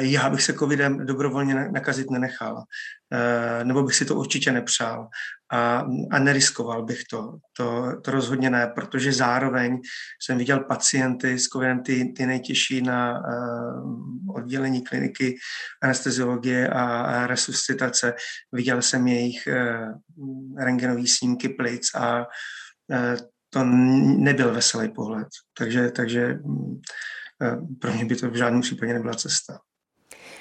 Já 0.00 0.30
bych 0.30 0.42
se 0.42 0.52
covidem 0.52 1.06
dobrovolně 1.06 1.54
nakazit 1.54 2.10
nenechal, 2.10 2.62
eh, 3.12 3.64
nebo 3.64 3.82
bych 3.82 3.94
si 3.94 4.04
to 4.04 4.14
určitě 4.14 4.52
nepřál 4.52 5.08
a, 5.52 5.84
a 6.10 6.18
neriskoval 6.18 6.84
bych 6.84 7.04
to. 7.10 7.38
to. 7.56 7.92
To 8.02 8.10
rozhodně 8.10 8.50
ne, 8.50 8.66
protože 8.74 9.12
zároveň 9.12 9.80
jsem 10.22 10.38
viděl 10.38 10.60
pacienty 10.60 11.38
s 11.38 11.48
covidem, 11.48 11.82
ty, 11.82 12.12
ty 12.16 12.26
nejtěžší 12.26 12.82
na 12.82 13.18
uh, 13.18 14.36
oddělení 14.36 14.82
kliniky 14.82 15.36
anesteziologie 15.82 16.68
a, 16.68 17.26
resuscitace. 17.26 18.14
Viděl 18.52 18.82
jsem 18.82 19.06
jejich 19.06 19.48
uh, 19.48 20.64
rengenový 20.64 21.06
snímky 21.06 21.48
plic 21.48 21.94
a 21.94 22.26
to 23.50 23.64
nebyl 23.64 24.54
veselý 24.54 24.88
pohled. 24.88 25.28
Takže, 25.58 25.90
takže 25.90 26.38
pro 27.80 27.92
mě 27.92 28.04
by 28.04 28.16
to 28.16 28.30
v 28.30 28.34
žádném 28.34 28.60
případě 28.60 28.92
nebyla 28.92 29.14
cesta. 29.14 29.58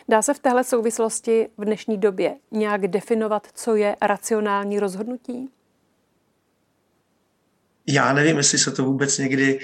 Dá 0.09 0.21
se 0.21 0.33
v 0.33 0.39
téhle 0.39 0.63
souvislosti 0.63 1.49
v 1.57 1.65
dnešní 1.65 1.97
době 1.97 2.35
nějak 2.51 2.87
definovat, 2.87 3.47
co 3.53 3.75
je 3.75 3.95
racionální 4.01 4.79
rozhodnutí? 4.79 5.49
Já 7.87 8.13
nevím, 8.13 8.37
jestli 8.37 8.57
se 8.57 8.71
to 8.71 8.83
vůbec 8.83 9.17
někdy 9.17 9.59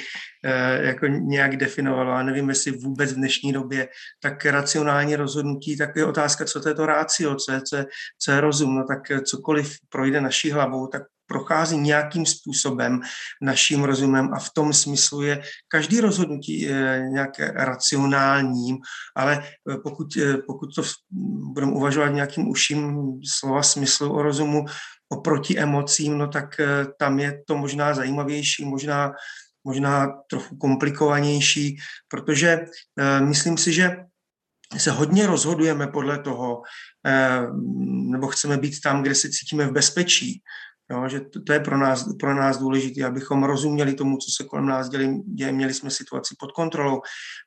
eh, 0.45 0.85
jako 0.87 1.07
nějak 1.07 1.57
definovalo. 1.57 2.11
Já 2.11 2.23
nevím, 2.23 2.49
jestli 2.49 2.71
vůbec 2.71 3.11
v 3.11 3.15
dnešní 3.15 3.53
době 3.53 3.87
tak 4.19 4.45
racionální 4.45 5.15
rozhodnutí, 5.15 5.77
tak 5.77 5.95
je 5.95 6.05
otázka, 6.05 6.45
co 6.45 6.61
to 6.61 6.69
je 6.69 6.75
to 6.75 6.85
rácio, 6.85 7.35
co 7.35 7.51
je, 7.51 7.61
co 7.61 7.75
je, 7.75 7.85
co 8.19 8.31
je 8.31 8.41
rozum. 8.41 8.75
No 8.75 8.85
tak 8.87 9.23
cokoliv 9.23 9.75
projde 9.89 10.21
naší 10.21 10.51
hlavou, 10.51 10.87
tak 10.87 11.03
prochází 11.31 11.77
nějakým 11.77 12.25
způsobem 12.25 13.01
naším 13.41 13.83
rozumem 13.83 14.29
a 14.33 14.39
v 14.39 14.49
tom 14.53 14.73
smyslu 14.73 15.21
je 15.21 15.41
každý 15.67 16.01
rozhodnutí 16.01 16.67
nějaké 17.09 17.51
racionálním, 17.55 18.77
ale 19.15 19.43
eh, 19.43 19.77
pokud, 19.83 20.07
eh, 20.17 20.37
pokud 20.37 20.75
to 20.75 20.81
budeme 21.53 21.71
uvažovat 21.71 22.09
nějakým 22.09 22.47
uším 22.47 22.99
slova 23.39 23.63
smyslu 23.63 24.13
o 24.13 24.21
rozumu 24.21 24.65
oproti 25.09 25.59
emocím, 25.59 26.17
no 26.17 26.27
tak 26.27 26.59
eh, 26.59 26.85
tam 26.99 27.19
je 27.19 27.43
to 27.47 27.57
možná 27.57 27.93
zajímavější, 27.93 28.65
možná, 28.65 29.11
možná 29.63 30.07
trochu 30.29 30.57
komplikovanější, 30.57 31.77
protože 32.07 32.65
myslím 33.19 33.57
si, 33.57 33.73
že 33.73 33.97
se 34.77 34.91
hodně 34.91 35.27
rozhodujeme 35.27 35.87
podle 35.87 36.19
toho, 36.19 36.61
nebo 38.11 38.27
chceme 38.27 38.57
být 38.57 38.81
tam, 38.81 39.01
kde 39.01 39.15
se 39.15 39.29
cítíme 39.29 39.67
v 39.67 39.71
bezpečí. 39.71 40.41
Jo, 40.91 41.09
že 41.09 41.19
to, 41.19 41.41
to 41.41 41.53
je 41.53 41.59
pro 41.59 41.77
nás, 41.77 42.05
pro 42.19 42.35
nás 42.35 42.57
důležité, 42.57 43.03
abychom 43.03 43.43
rozuměli 43.43 43.93
tomu, 43.93 44.17
co 44.17 44.31
se 44.31 44.43
kolem 44.43 44.65
nás 44.65 44.89
děje, 44.89 45.51
měli 45.51 45.73
jsme 45.73 45.89
situaci 45.89 46.35
pod 46.39 46.51
kontrolou. 46.51 47.01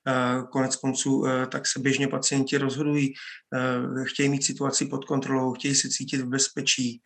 Eh, 0.09 0.43
konec 0.53 0.77
konců 0.77 1.27
eh, 1.27 1.47
tak 1.47 1.67
se 1.67 1.81
běžně 1.81 2.09
pacienti 2.09 2.59
rozhodují, 2.59 3.15
eh, 3.55 4.05
chtějí 4.05 4.29
mít 4.29 4.45
situaci 4.45 4.87
pod 4.87 5.05
kontrolou, 5.05 5.53
chtějí 5.53 5.75
se 5.75 5.89
cítit 5.89 6.21
v 6.21 6.29
bezpečí, 6.29 7.01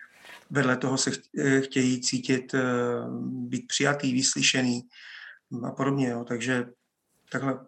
vedle 0.50 0.76
toho 0.76 0.98
se 0.98 1.10
chtějí 1.60 2.00
cítit, 2.00 2.54
být 3.22 3.66
přijatý, 3.66 4.12
vyslyšený 4.12 4.82
a 5.64 5.70
podobně. 5.70 6.08
Jo. 6.08 6.24
Takže 6.28 6.66
takhle 7.32 7.60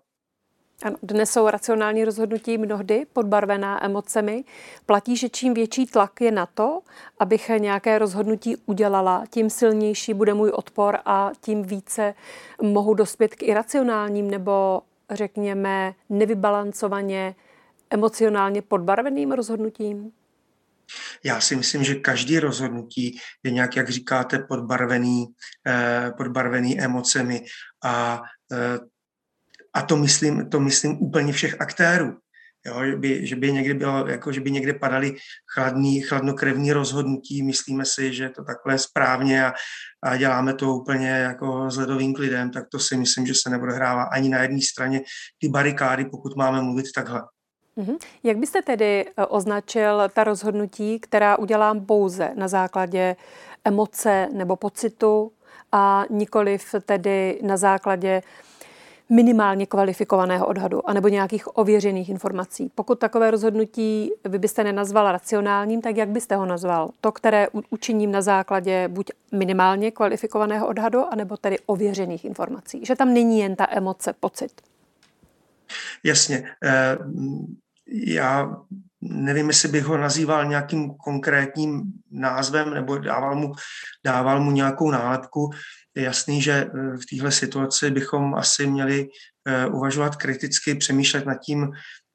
ano, 0.83 0.97
dnes 1.03 1.31
jsou 1.31 1.48
racionální 1.48 2.05
rozhodnutí 2.05 2.59
mnohdy 2.59 3.06
podbarvená 3.12 3.84
emocemi. 3.84 4.45
Platí, 4.87 5.17
že 5.17 5.28
čím 5.28 5.55
větší 5.55 5.87
tlak 5.87 6.20
je 6.20 6.31
na 6.31 6.47
to, 6.47 6.81
abych 7.19 7.48
nějaké 7.59 7.98
rozhodnutí 7.98 8.56
udělala, 8.67 9.25
tím 9.31 9.50
silnější 9.50 10.14
bude 10.14 10.34
můj 10.34 10.50
odpor 10.50 10.98
a 11.05 11.33
tím 11.41 11.62
více 11.62 12.14
mohu 12.62 12.95
dospět 12.95 13.34
k 13.34 13.42
iracionálním 13.42 14.31
nebo 14.31 14.83
řekněme 15.11 15.95
nevybalancovaně 16.09 17.34
emocionálně 17.91 18.62
podbarveným 18.62 19.33
rozhodnutím? 19.33 20.12
Já 21.25 21.41
si 21.41 21.56
myslím, 21.56 21.84
že 21.84 21.94
každý 21.94 22.38
rozhodnutí 22.38 23.19
je 23.43 23.50
nějak, 23.50 23.77
jak 23.77 23.88
říkáte, 23.88 24.38
podbarvený, 24.38 25.27
eh, 25.66 26.12
podbarvený 26.16 26.81
emocemi 26.81 27.44
a 27.84 28.22
eh, 28.53 28.78
a 29.80 29.82
to 29.82 29.96
myslím, 29.96 30.48
to 30.50 30.60
myslím 30.60 31.02
úplně 31.02 31.32
všech 31.32 31.60
aktérů. 31.60 32.16
Jo, 32.66 32.84
že, 32.84 32.96
by, 32.96 33.26
že 33.26 33.36
by 33.36 33.52
někdy 33.52 33.74
bylo, 33.74 34.06
jako, 34.08 34.32
že 34.32 34.41
by 34.41 34.50
někde 34.50 34.72
padaly 34.72 35.16
chladný, 35.54 36.00
chladnokrevní 36.00 36.72
rozhodnutí, 36.72 37.42
myslíme 37.42 37.84
si, 37.84 38.12
že 38.12 38.28
to 38.28 38.44
takhle 38.44 38.74
je 38.74 38.78
správně 38.78 39.46
a, 39.46 39.52
a 40.02 40.16
děláme 40.16 40.54
to 40.54 40.74
úplně 40.74 41.08
jako 41.08 41.70
s 41.70 41.76
ledovým 41.76 42.14
klidem, 42.14 42.50
tak 42.50 42.64
to 42.72 42.78
si 42.78 42.96
myslím, 42.96 43.26
že 43.26 43.34
se 43.34 43.50
neodehrává 43.50 44.02
ani 44.02 44.28
na 44.28 44.42
jedné 44.42 44.60
straně 44.72 45.00
ty 45.41 45.48
barikády, 45.48 46.04
pokud 46.04 46.36
máme 46.36 46.62
mluvit 46.62 46.86
takhle. 46.94 47.22
Mm-hmm. 47.78 47.98
Jak 48.22 48.36
byste 48.36 48.62
tedy 48.62 49.04
eh, 49.08 49.26
označil 49.26 50.08
ta 50.12 50.24
rozhodnutí, 50.24 51.00
která 51.00 51.38
udělám 51.38 51.86
pouze 51.86 52.30
na 52.34 52.48
základě 52.48 53.16
emoce 53.64 54.28
nebo 54.32 54.56
pocitu 54.56 55.32
a 55.72 56.04
nikoliv 56.10 56.74
tedy 56.86 57.41
na 57.42 57.56
základě 57.56 58.22
minimálně 59.10 59.66
kvalifikovaného 59.66 60.47
odhadu 60.47 60.88
anebo 60.88 61.09
nějakých 61.09 61.59
ověřených 61.59 62.09
informací. 62.09 62.72
Pokud 62.75 62.98
takové 62.98 63.31
rozhodnutí 63.31 64.10
vy 64.28 64.38
byste 64.38 64.65
nenazval 64.65 65.12
racionálním, 65.12 65.81
tak 65.81 65.97
jak 65.97 66.09
byste 66.09 66.37
ho 66.37 66.47
nazval? 66.47 66.91
To, 67.00 67.12
které 67.12 67.48
učiním 67.71 68.12
na 68.12 68.22
základě 68.22 68.88
buď 68.88 69.10
minimálně 69.32 69.91
kvalifikovaného 69.91 70.69
odhadu, 70.69 71.04
anebo 71.12 71.37
tedy 71.37 71.59
ověřených 71.66 72.25
informací. 72.25 72.84
Že 72.84 72.97
tam 72.97 73.15
není 73.15 73.38
jen 73.38 73.56
ta 73.56 73.66
emoce, 73.71 74.12
pocit. 74.21 74.53
Jasně. 76.04 76.50
Eh, 76.65 76.98
já 77.92 78.56
nevím, 79.00 79.48
jestli 79.48 79.69
bych 79.69 79.84
ho 79.84 79.98
nazýval 79.98 80.44
nějakým 80.44 80.94
konkrétním 80.94 81.82
názvem 82.10 82.75
nebo 82.75 82.98
dával 82.98 83.37
mu, 83.37 83.53
dával 84.04 84.41
mu 84.41 84.50
nějakou 84.50 84.91
nálepku 84.91 85.50
je 85.97 86.03
jasný, 86.03 86.43
že 86.43 86.53
eh, 86.53 86.97
v 86.97 87.06
téhle 87.11 87.33
situaci 87.33 87.91
bychom 87.91 88.34
asi 88.34 88.67
měli 88.67 89.09
eh, 89.47 89.67
uvažovat 89.67 90.17
kriticky, 90.17 90.75
přemýšlet 90.75 91.27
nad 91.27 91.34
tím, 91.34 91.69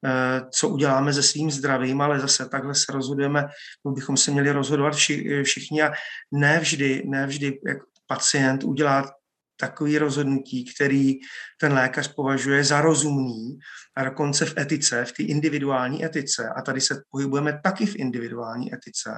eh, 0.05 0.41
co 0.51 0.69
uděláme 0.69 1.13
se 1.13 1.23
svým 1.23 1.51
zdravím, 1.51 2.01
ale 2.01 2.19
zase 2.19 2.49
takhle 2.49 2.75
se 2.75 2.91
rozhodujeme, 2.91 3.45
bychom 3.87 4.17
se 4.17 4.31
měli 4.31 4.51
rozhodovat 4.51 4.95
všichni 5.43 5.81
a 5.81 5.91
ne 6.31 6.59
vždy, 6.59 7.03
ne 7.05 7.27
vždy 7.27 7.59
jak 7.67 7.77
pacient 8.07 8.63
udělá 8.63 9.11
takový 9.59 9.97
rozhodnutí, 9.97 10.73
který 10.75 11.13
ten 11.59 11.73
lékař 11.73 12.13
považuje 12.15 12.63
za 12.63 12.81
rozumný 12.81 13.59
a 13.97 14.03
dokonce 14.03 14.45
v 14.45 14.57
etice, 14.57 15.05
v 15.05 15.11
té 15.11 15.23
individuální 15.23 16.05
etice, 16.05 16.49
a 16.55 16.61
tady 16.61 16.81
se 16.81 17.01
pohybujeme 17.11 17.59
taky 17.63 17.85
v 17.85 17.95
individuální 17.95 18.73
etice, 18.73 19.09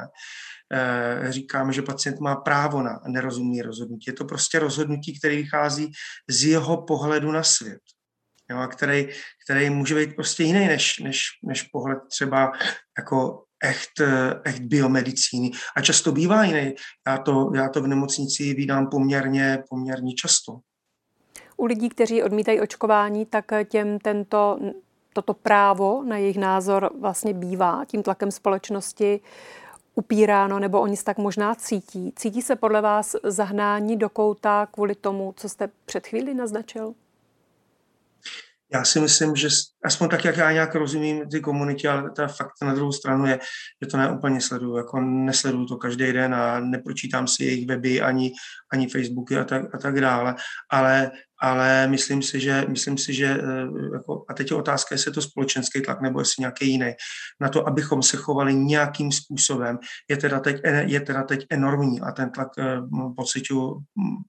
říkáme, 1.30 1.74
že 1.74 1.82
pacient 1.82 2.20
má 2.20 2.36
právo 2.36 2.82
na 2.82 3.02
nerozumný 3.08 3.62
rozhodnutí. 3.62 4.04
Je 4.08 4.14
to 4.14 4.26
prostě 4.26 4.60
rozhodnutí, 4.60 5.20
které 5.20 5.36
vychází 5.36 5.92
z 6.30 6.46
jeho 6.46 6.82
pohledu 6.82 7.32
na 7.32 7.44
svět. 7.44 7.82
Jo, 8.50 8.58
a 8.58 8.68
který, 8.68 9.10
který 9.46 9.70
může 9.70 9.96
být 9.96 10.16
prostě 10.16 10.44
jiný 10.44 10.68
než, 10.68 11.00
než, 11.00 11.22
než 11.44 11.64
pohled 11.64 12.00
třeba 12.10 12.52
jako 12.98 13.44
echt, 13.64 14.02
echt 14.44 14.62
biomedicíny. 14.62 15.52
A 15.76 15.82
často 15.82 16.12
bývá 16.12 16.44
jiný. 16.44 16.76
Já 17.08 17.18
to, 17.18 17.52
já 17.56 17.70
to 17.70 17.82
v 17.82 17.88
nemocnici 17.88 18.54
vydám 18.54 18.90
poměrně, 18.90 19.64
poměrně 19.70 20.14
často. 20.14 20.60
U 21.58 21.66
lidí, 21.66 21.90
kteří 21.90 22.24
odmítají 22.24 22.62
očkování, 22.62 23.26
tak 23.26 23.46
těm 23.70 24.00
tento, 24.00 24.60
toto 25.14 25.34
právo 25.34 26.04
na 26.04 26.18
jejich 26.18 26.38
názor 26.38 26.90
vlastně 27.00 27.34
bývá 27.34 27.86
tím 27.86 28.04
tlakem 28.04 28.32
společnosti 28.32 29.20
upíráno, 29.98 30.60
nebo 30.60 30.82
oni 30.82 30.98
se 30.98 31.04
tak 31.04 31.18
možná 31.18 31.56
cítí. 31.56 32.14
Cítí 32.16 32.42
se 32.42 32.56
podle 32.56 32.82
vás 32.82 33.16
zahnání 33.24 33.98
do 33.98 34.10
kouta 34.10 34.68
kvůli 34.72 34.96
tomu, 34.96 35.34
co 35.38 35.50
jste 35.50 35.70
před 35.86 36.08
chvíli 36.08 36.34
naznačil? 36.34 36.94
Já 38.74 38.84
si 38.84 39.00
myslím, 39.00 39.36
že 39.36 39.48
aspoň 39.84 40.10
tak, 40.10 40.26
jak 40.26 40.38
já 40.38 40.52
nějak 40.52 40.76
rozumím 40.76 41.30
ty 41.30 41.40
komunitě, 41.40 41.90
ale 41.90 42.12
ta 42.12 42.28
fakt 42.28 42.52
na 42.62 42.74
druhou 42.74 42.92
stranu 42.92 43.26
je, 43.26 43.40
že 43.84 43.88
to 43.92 43.98
neúplně 43.98 44.42
sleduju. 44.42 44.78
Jako 44.78 45.02
nesleduju 45.02 45.66
to 45.66 45.78
každý 45.78 46.14
den 46.14 46.36
a 46.36 46.60
nepročítám 46.60 47.28
si 47.28 47.44
jejich 47.44 47.68
weby 47.68 48.02
ani, 48.02 48.32
ani 48.74 48.90
Facebooky 48.90 49.38
a 49.38 49.44
tak, 49.44 49.76
a 49.76 49.78
tak 49.78 50.02
dále. 50.02 50.36
Ale 50.72 51.12
ale 51.42 51.88
myslím 51.88 52.22
si, 52.22 52.40
že, 52.40 52.66
myslím 52.68 52.98
si, 52.98 53.14
že 53.14 53.26
eh, 53.26 53.68
jako, 53.94 54.26
a 54.30 54.34
teď 54.34 54.52
je 54.52 54.58
otázka, 54.58 54.96
jestli 54.96 55.10
je 55.10 55.14
to 55.14 55.22
společenský 55.22 55.82
tlak 55.82 56.02
nebo 56.02 56.20
jestli 56.20 56.42
nějaký 56.42 56.70
jiný, 56.72 56.92
na 57.42 57.50
to, 57.50 57.68
abychom 57.68 58.04
se 58.04 58.18
chovali 58.18 58.56
nějakým 58.56 59.12
způsobem, 59.12 59.80
je 60.10 60.18
teda 60.18 60.40
teď, 60.40 60.62
je 60.86 61.02
teda 61.02 61.24
teď 61.24 61.46
enormní 61.50 62.02
a 62.02 62.12
ten 62.12 62.32
tlak 62.32 62.48
eh, 62.60 62.78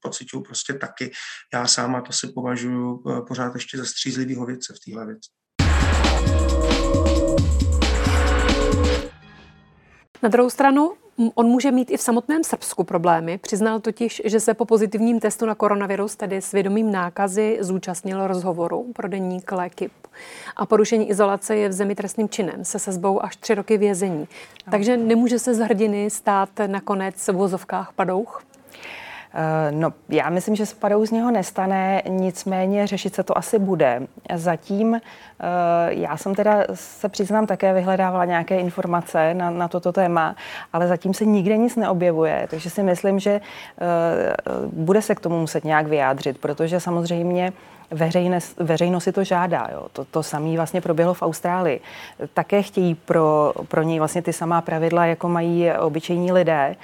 pocituju, 0.00 0.42
prostě 0.46 0.72
taky. 0.74 1.10
Já 1.54 1.66
sám 1.66 1.96
a 1.96 2.00
to 2.00 2.12
si 2.12 2.28
považuji 2.28 3.02
eh, 3.10 3.20
pořád 3.28 3.54
ještě 3.54 3.78
za 3.78 3.84
střízlivýho 3.84 4.46
věce 4.46 4.74
v 4.76 4.90
téhle 4.90 5.06
věci. 5.06 5.28
Na 10.22 10.28
druhou 10.28 10.50
stranu 10.50 10.92
On 11.34 11.46
může 11.46 11.70
mít 11.70 11.90
i 11.90 11.96
v 11.96 12.00
samotném 12.00 12.44
Srbsku 12.44 12.84
problémy. 12.84 13.38
Přiznal 13.38 13.80
totiž, 13.80 14.22
že 14.24 14.40
se 14.40 14.54
po 14.54 14.64
pozitivním 14.64 15.20
testu 15.20 15.46
na 15.46 15.54
koronavirus, 15.54 16.16
tedy 16.16 16.42
svědomím 16.42 16.92
nákazy, 16.92 17.58
zúčastnil 17.60 18.26
rozhovoru 18.26 18.92
pro 18.92 19.08
deník 19.08 19.52
Lekip. 19.52 19.92
A 20.56 20.66
porušení 20.66 21.10
izolace 21.10 21.56
je 21.56 21.68
v 21.68 21.72
zemi 21.72 21.94
trestným 21.94 22.28
činem 22.28 22.64
se 22.64 22.78
sezbou 22.78 23.24
až 23.24 23.36
tři 23.36 23.54
roky 23.54 23.78
vězení. 23.78 24.28
No. 24.66 24.70
Takže 24.70 24.96
nemůže 24.96 25.38
se 25.38 25.54
z 25.54 25.58
hrdiny 25.58 26.10
stát 26.10 26.48
nakonec 26.66 27.28
v 27.28 27.32
vozovkách 27.32 27.92
padouch? 27.92 28.42
Eh, 29.34 29.72
no, 29.72 29.92
já 30.08 30.30
myslím, 30.30 30.56
že 30.56 30.66
spadou 30.66 31.06
z 31.06 31.10
něho 31.10 31.30
nestane, 31.30 32.02
nicméně 32.08 32.86
řešit 32.86 33.14
se 33.14 33.22
to 33.22 33.38
asi 33.38 33.58
bude. 33.58 34.02
Zatím, 34.34 34.94
eh, 34.94 35.00
já 35.88 36.16
jsem 36.16 36.34
teda 36.34 36.64
se 36.74 37.08
přiznám 37.08 37.46
také 37.46 37.74
vyhledávala 37.74 38.24
nějaké 38.24 38.60
informace 38.60 39.34
na, 39.34 39.50
na 39.50 39.68
toto 39.68 39.92
téma, 39.92 40.36
ale 40.72 40.88
zatím 40.88 41.14
se 41.14 41.24
nikde 41.24 41.56
nic 41.56 41.76
neobjevuje, 41.76 42.46
takže 42.50 42.70
si 42.70 42.82
myslím, 42.82 43.18
že 43.18 43.30
eh, 43.30 43.40
bude 44.66 45.02
se 45.02 45.14
k 45.14 45.20
tomu 45.20 45.40
muset 45.40 45.64
nějak 45.64 45.86
vyjádřit, 45.86 46.38
protože 46.38 46.80
samozřejmě 46.80 47.52
veřejnost, 47.90 48.56
veřejnost 48.60 49.04
si 49.04 49.12
to 49.12 49.24
žádá. 49.24 49.68
Jo. 49.72 49.86
To, 49.92 50.04
to 50.04 50.22
samé 50.22 50.56
vlastně 50.56 50.80
proběhlo 50.80 51.14
v 51.14 51.22
Austrálii. 51.22 51.80
Také 52.34 52.62
chtějí 52.62 52.94
pro, 52.94 53.52
pro 53.68 53.82
něj 53.82 53.98
vlastně 53.98 54.22
ty 54.22 54.32
samá 54.32 54.60
pravidla, 54.60 55.06
jako 55.06 55.28
mají 55.28 55.72
obyčejní 55.72 56.32
lidé. 56.32 56.76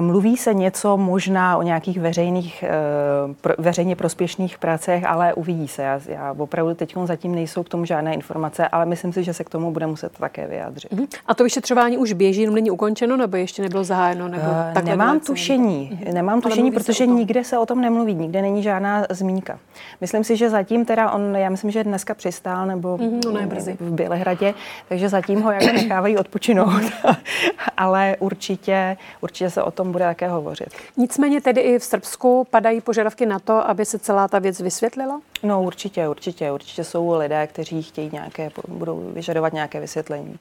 Mluví 0.00 0.36
se 0.36 0.54
něco 0.54 0.96
možná 0.96 1.56
o 1.56 1.62
nějakých 1.62 2.00
veřejných, 2.00 2.64
eh, 2.66 3.54
veřejně 3.58 3.96
prospěšných 3.96 4.58
pracech, 4.58 5.04
ale 5.06 5.34
uvidí 5.34 5.68
se. 5.68 5.82
Já, 5.82 6.00
já 6.08 6.34
opravdu 6.38 6.74
teď 6.74 6.94
zatím 7.04 7.34
nejsou 7.34 7.62
k 7.62 7.68
tomu 7.68 7.84
žádné 7.84 8.14
informace, 8.14 8.68
ale 8.68 8.86
myslím 8.86 9.12
si, 9.12 9.24
že 9.24 9.34
se 9.34 9.44
k 9.44 9.50
tomu 9.50 9.70
bude 9.70 9.86
muset 9.86 10.18
také 10.18 10.46
vyjádřit. 10.46 10.92
Uh-huh. 10.92 11.06
A 11.26 11.34
to 11.34 11.44
vyšetřování 11.44 11.98
už 11.98 12.12
běží, 12.12 12.40
jenom 12.40 12.54
není 12.54 12.70
ukončeno, 12.70 13.16
nebo 13.16 13.36
ještě 13.36 13.62
nebylo 13.62 13.84
zahájeno? 13.84 14.28
Nebo 14.28 14.44
uh, 14.76 14.84
nemám 14.84 15.20
tušení, 15.20 15.98
uh-huh. 16.02 16.12
nemám 16.12 16.40
tušení, 16.40 16.70
protože 16.72 17.06
nikde 17.06 17.44
se 17.44 17.58
o 17.58 17.66
tom 17.66 17.80
nemluví, 17.80 18.14
nikde 18.14 18.42
není 18.42 18.62
žádná 18.62 19.06
zmínka. 19.10 19.58
Myslím 20.00 20.24
si, 20.24 20.36
že 20.36 20.50
zatím 20.50 20.84
teda 20.84 21.10
on, 21.10 21.36
já 21.36 21.50
myslím, 21.50 21.70
že 21.70 21.84
dneska 21.84 22.14
přistál 22.14 22.66
nebo 22.66 22.98
no, 23.32 23.46
brzy. 23.46 23.76
v 23.80 23.92
Bělehradě, 23.92 24.54
takže 24.88 25.08
zatím 25.08 25.42
ho 25.42 25.50
jako 25.50 25.66
nechávají 25.66 26.16
odpočinout, 26.18 26.82
ale 27.76 28.16
určitě, 28.20 28.96
určitě 29.20 29.50
se 29.54 29.62
o 29.62 29.70
tom 29.70 29.92
bude 29.92 30.04
také 30.04 30.28
hovořit. 30.28 30.68
Nicméně 30.96 31.40
tedy 31.40 31.60
i 31.60 31.78
v 31.78 31.84
Srbsku 31.84 32.46
padají 32.50 32.80
požadavky 32.80 33.26
na 33.26 33.38
to, 33.38 33.68
aby 33.68 33.84
se 33.84 33.98
celá 33.98 34.28
ta 34.28 34.38
věc 34.38 34.60
vysvětlila? 34.60 35.20
No 35.44 35.62
určitě, 35.62 36.08
určitě. 36.08 36.52
Určitě 36.52 36.84
jsou 36.84 37.18
lidé, 37.18 37.46
kteří 37.46 37.82
chtějí 37.82 38.10
nějaké, 38.12 38.50
budou 38.68 39.10
vyžadovat 39.12 39.52
nějaké 39.52 39.80
vysvětlení. 39.80 40.38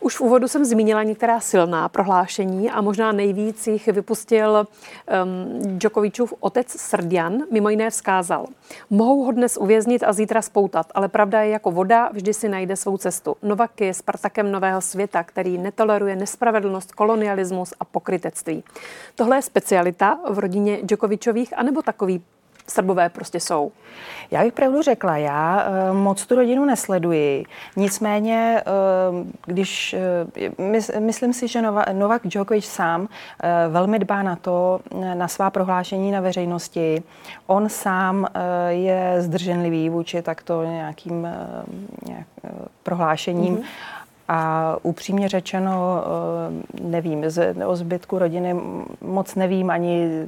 Už 0.00 0.16
v 0.16 0.20
úvodu 0.20 0.48
jsem 0.48 0.64
zmínila 0.64 1.02
některá 1.02 1.40
silná 1.40 1.88
prohlášení 1.88 2.70
a 2.70 2.80
možná 2.80 3.12
nejvíc 3.12 3.66
jich 3.66 3.86
vypustil 3.86 4.66
um, 5.24 5.78
Djokovičův 5.78 6.34
otec 6.40 6.70
Srdian. 6.70 7.38
Mimo 7.50 7.68
jiné 7.68 7.90
vzkázal. 7.90 8.46
Mohou 8.90 9.24
ho 9.24 9.32
dnes 9.32 9.56
uvěznit 9.56 10.02
a 10.02 10.12
zítra 10.12 10.42
spoutat, 10.42 10.86
ale 10.94 11.08
pravda 11.08 11.42
je 11.42 11.50
jako 11.50 11.70
voda, 11.70 12.08
vždy 12.12 12.34
si 12.34 12.48
najde 12.48 12.76
svou 12.76 12.96
cestu. 12.96 13.36
Novak 13.42 13.80
je 13.80 13.94
Spartakem 13.94 14.52
nového 14.52 14.80
světa, 14.80 15.22
který 15.22 15.58
netoleruje 15.58 16.16
nespravedlnost, 16.16 16.92
kolonialismus 16.92 17.74
a 17.80 17.84
pokrytectví. 17.84 18.64
Tohle 19.14 19.36
je 19.36 19.42
specialita 19.42 20.18
v 20.30 20.38
rodině 20.38 20.78
Djokovičových, 20.82 21.58
anebo 21.58 21.82
takový 21.82 22.22
Srbové 22.70 23.08
prostě 23.08 23.40
jsou? 23.40 23.72
Já 24.30 24.42
bych 24.42 24.52
pravdu 24.52 24.82
řekla, 24.82 25.16
já 25.16 25.66
uh, 25.90 25.96
moc 25.96 26.26
tu 26.26 26.34
rodinu 26.34 26.64
nesleduji. 26.64 27.44
Nicméně, 27.76 28.62
uh, 29.10 29.26
když 29.46 29.96
mys, 30.58 30.90
myslím 30.98 31.32
si, 31.32 31.48
že 31.48 31.62
Nova, 31.62 31.84
Novak 31.92 32.22
Djokovic 32.24 32.64
sám 32.64 33.08
velmi 33.68 33.98
dbá 33.98 34.22
na 34.22 34.36
to, 34.36 34.80
na 35.14 35.28
svá 35.28 35.50
prohlášení 35.50 36.10
na 36.10 36.20
veřejnosti. 36.20 37.02
On 37.46 37.68
sám 37.68 38.26
je 38.68 39.14
zdrženlivý 39.18 39.88
vůči 39.88 40.22
takto 40.22 40.64
nějakým 40.64 41.28
nějak, 42.06 42.26
prohlášením. 42.82 43.56
Mm-hmm. 43.56 43.64
A 44.28 44.76
upřímně 44.82 45.28
řečeno, 45.28 46.04
nevím, 46.82 47.24
o 47.66 47.76
zbytku 47.76 48.18
rodiny 48.18 48.56
moc 49.00 49.34
nevím 49.34 49.70
ani 49.70 50.26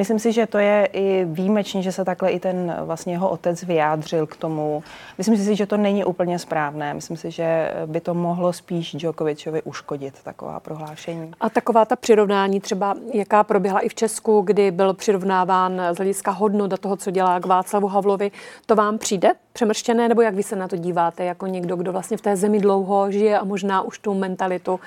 Myslím 0.00 0.18
si, 0.18 0.32
že 0.32 0.46
to 0.46 0.58
je 0.58 0.88
i 0.92 1.24
výjimečně, 1.24 1.82
že 1.82 1.92
se 1.92 2.04
takhle 2.04 2.30
i 2.30 2.40
ten 2.40 2.76
vlastně 2.80 3.12
jeho 3.12 3.30
otec 3.30 3.62
vyjádřil 3.62 4.26
k 4.26 4.36
tomu. 4.36 4.82
Myslím 5.18 5.36
si, 5.36 5.56
že 5.56 5.66
to 5.66 5.76
není 5.76 6.04
úplně 6.04 6.38
správné. 6.38 6.94
Myslím 6.94 7.16
si, 7.16 7.30
že 7.30 7.72
by 7.86 8.00
to 8.00 8.14
mohlo 8.14 8.52
spíš 8.52 8.92
Djokovičovi 8.92 9.62
uškodit 9.62 10.14
taková 10.22 10.60
prohlášení. 10.60 11.32
A 11.40 11.50
taková 11.50 11.84
ta 11.84 11.96
přirovnání 11.96 12.60
třeba, 12.60 12.94
jaká 13.14 13.44
proběhla 13.44 13.80
i 13.80 13.88
v 13.88 13.94
Česku, 13.94 14.40
kdy 14.40 14.70
byl 14.70 14.94
přirovnáván 14.94 15.82
z 15.92 15.96
hlediska 15.96 16.30
hodnot 16.30 16.70
do 16.70 16.76
toho, 16.76 16.96
co 16.96 17.10
dělá 17.10 17.40
k 17.40 17.46
Václavu 17.46 17.86
Havlovi, 17.86 18.30
to 18.66 18.76
vám 18.76 18.98
přijde 18.98 19.32
přemrštěné, 19.52 20.08
nebo 20.08 20.22
jak 20.22 20.34
vy 20.34 20.42
se 20.42 20.56
na 20.56 20.68
to 20.68 20.76
díváte, 20.76 21.24
jako 21.24 21.46
někdo, 21.46 21.76
kdo 21.76 21.92
vlastně 21.92 22.16
v 22.16 22.20
té 22.20 22.36
zemi 22.36 22.60
dlouho 22.60 23.10
žije 23.10 23.38
a 23.38 23.44
možná 23.44 23.82
už 23.82 23.98
tu 23.98 24.14
mentalitu 24.14 24.80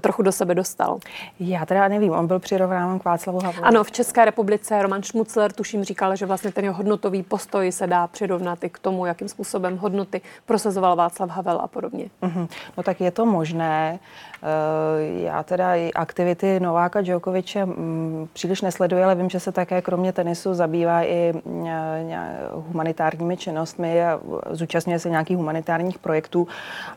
trochu 0.00 0.22
do 0.22 0.32
sebe 0.32 0.54
dostal? 0.54 0.98
Já 1.40 1.66
teda 1.66 1.88
nevím, 1.88 2.12
on 2.12 2.26
byl 2.26 2.38
přirovnán 2.38 2.98
k 2.98 3.04
Václavu 3.04 3.40
Havlovi. 3.40 3.66
Ano, 3.68 3.84
v 3.84 3.92
České 3.92 4.24
republice 4.24 4.82
Roman 4.82 5.02
Šmucler 5.02 5.52
tuším 5.52 5.84
říkal, 5.84 6.16
že 6.16 6.26
vlastně 6.26 6.52
ten 6.52 6.64
jeho 6.64 6.76
hodnotový 6.76 7.22
postoj 7.22 7.72
se 7.72 7.86
dá 7.86 8.06
přirovnat 8.06 8.64
i 8.64 8.70
k 8.70 8.78
tomu, 8.78 9.06
jakým 9.06 9.28
způsobem 9.28 9.78
hodnoty 9.78 10.20
prosazoval 10.46 10.96
Václav 10.96 11.30
Havel 11.30 11.60
a 11.62 11.68
podobně. 11.68 12.10
Mm-hmm. 12.22 12.48
No 12.76 12.82
tak 12.82 13.00
je 13.00 13.10
to 13.10 13.26
možné. 13.26 13.98
Eh, 14.42 15.22
já 15.22 15.42
teda 15.42 15.74
i 15.74 15.92
aktivity 15.92 16.60
Nováka 16.60 17.00
Djokoviče 17.00 17.66
mm, 17.66 18.28
příliš 18.32 18.60
nesleduji, 18.60 19.02
ale 19.02 19.14
vím, 19.14 19.30
že 19.30 19.40
se 19.40 19.52
také 19.52 19.82
kromě 19.82 20.12
tenisu 20.12 20.54
zabývá 20.54 21.02
i 21.02 21.32
eh, 21.66 22.48
humanitárními 22.52 23.36
činnostmi 23.36 24.04
a 24.04 24.20
zúčastňuje 24.50 24.98
se 24.98 25.10
nějakých 25.10 25.36
humanitárních 25.36 25.98
projektů, 25.98 26.48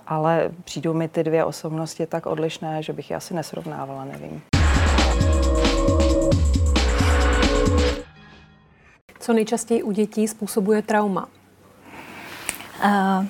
ale 0.07 0.51
přijdou 0.63 0.93
mi 0.93 1.07
ty 1.07 1.23
dvě 1.23 1.45
osobnosti 1.45 2.05
tak 2.05 2.25
odlišné, 2.25 2.83
že 2.83 2.93
bych 2.93 3.11
je 3.11 3.17
asi 3.17 3.33
nesrovnávala, 3.33 4.05
nevím. 4.05 4.41
Co 9.19 9.33
nejčastěji 9.33 9.83
u 9.83 9.91
dětí 9.91 10.27
způsobuje 10.27 10.81
trauma? 10.81 11.27
Uh, 12.85 13.25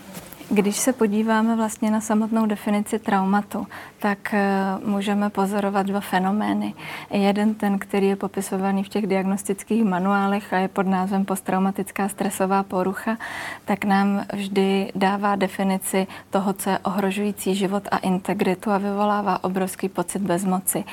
když 0.50 0.78
se 0.78 0.94
podíváme 0.94 1.56
vlastně 1.56 1.92
na 1.92 2.02
samotnou 2.02 2.46
definici 2.46 3.00
traumatu, 3.00 3.68
tak 4.00 4.34
eh, 4.34 4.50
můžeme 4.86 5.30
pozorovat 5.30 5.86
dva 5.86 6.00
fenomény. 6.00 6.74
Jeden 7.12 7.56
ten, 7.56 7.80
který 7.80 8.08
je 8.08 8.16
popisovaný 8.16 8.84
v 8.84 8.90
těch 8.90 9.08
diagnostických 9.08 9.84
manuálech 9.84 10.54
a 10.54 10.58
je 10.58 10.68
pod 10.68 10.88
názvem 10.88 11.26
posttraumatická 11.26 12.10
stresová 12.10 12.64
porucha, 12.64 13.18
tak 13.66 13.86
nám 13.86 14.26
vždy 14.34 14.92
dává 14.96 15.36
definici 15.36 16.08
toho, 16.30 16.54
co 16.54 16.70
je 16.70 16.80
ohrožující 16.80 17.56
život 17.56 17.84
a 17.92 17.98
integritu 17.98 18.72
a 18.72 18.78
vyvolává 18.78 19.44
obrovský 19.44 19.90
pocit 19.90 20.22
bezmoci. 20.22 20.84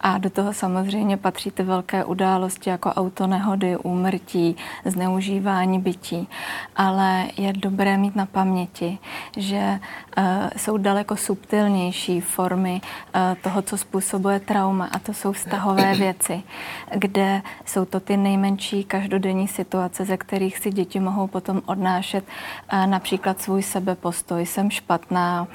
A 0.00 0.18
do 0.18 0.30
toho 0.30 0.52
samozřejmě 0.52 1.16
patří 1.16 1.50
ty 1.50 1.62
velké 1.62 2.04
události 2.04 2.70
jako 2.70 2.88
autonehody, 2.88 3.76
úmrtí, 3.76 4.56
zneužívání 4.84 5.78
bytí. 5.78 6.28
Ale 6.76 7.26
je 7.36 7.52
dobré 7.52 7.96
mít 7.96 8.16
na 8.16 8.26
paměti, 8.26 8.98
že 9.36 9.78
uh, 10.18 10.24
jsou 10.56 10.76
daleko 10.76 11.16
subtilnější 11.16 12.20
formy 12.20 12.80
uh, 12.80 13.20
toho, 13.42 13.62
co 13.62 13.78
způsobuje 13.78 14.40
trauma, 14.40 14.88
a 14.92 14.98
to 14.98 15.14
jsou 15.14 15.32
vztahové 15.32 15.94
věci, 15.98 16.42
kde 16.94 17.42
jsou 17.64 17.84
to 17.84 18.00
ty 18.00 18.16
nejmenší 18.16 18.84
každodenní 18.84 19.48
situace, 19.48 20.04
ze 20.04 20.16
kterých 20.16 20.58
si 20.58 20.70
děti 20.70 21.00
mohou 21.00 21.26
potom 21.26 21.62
odnášet 21.66 22.24
uh, 22.72 22.86
například 22.86 23.40
svůj 23.40 23.62
sebepostoj, 23.62 24.46
jsem 24.46 24.70
špatná, 24.70 25.46